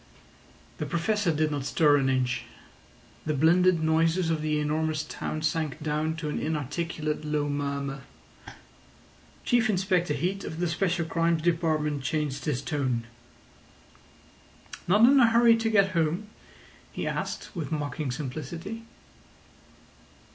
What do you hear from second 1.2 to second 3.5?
did not stir an inch. The